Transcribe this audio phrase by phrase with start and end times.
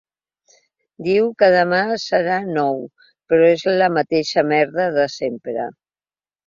[1.07, 2.83] Diu que demà serà nou,
[3.29, 5.71] però és la mateixa merda de sempre.